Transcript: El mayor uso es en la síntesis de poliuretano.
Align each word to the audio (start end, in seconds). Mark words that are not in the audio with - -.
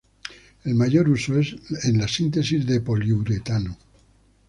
El 0.63 0.73
mayor 0.73 1.07
uso 1.11 1.37
es 1.37 1.55
en 1.85 1.99
la 1.99 2.07
síntesis 2.07 2.65
de 2.65 2.81
poliuretano. 2.81 3.77